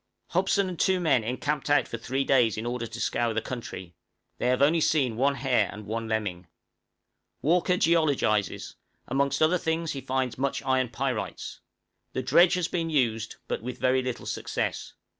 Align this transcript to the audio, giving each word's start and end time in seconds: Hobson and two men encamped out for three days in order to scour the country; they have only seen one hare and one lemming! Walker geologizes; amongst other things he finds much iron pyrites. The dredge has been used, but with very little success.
Hobson 0.29 0.67
and 0.67 0.79
two 0.79 0.99
men 0.99 1.23
encamped 1.23 1.69
out 1.69 1.87
for 1.87 1.99
three 1.99 2.23
days 2.23 2.57
in 2.57 2.65
order 2.65 2.87
to 2.87 2.99
scour 2.99 3.35
the 3.35 3.39
country; 3.39 3.93
they 4.39 4.47
have 4.47 4.59
only 4.63 4.81
seen 4.81 5.15
one 5.15 5.35
hare 5.35 5.69
and 5.71 5.85
one 5.85 6.07
lemming! 6.07 6.47
Walker 7.43 7.77
geologizes; 7.77 8.73
amongst 9.07 9.43
other 9.43 9.59
things 9.59 9.91
he 9.91 10.01
finds 10.01 10.39
much 10.39 10.63
iron 10.63 10.89
pyrites. 10.89 11.59
The 12.13 12.23
dredge 12.23 12.55
has 12.55 12.67
been 12.67 12.89
used, 12.89 13.35
but 13.47 13.61
with 13.61 13.77
very 13.77 14.01
little 14.01 14.25
success. 14.25 14.93